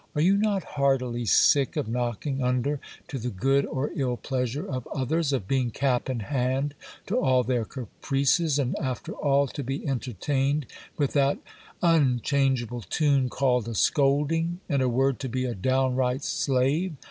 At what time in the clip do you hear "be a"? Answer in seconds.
15.29-15.53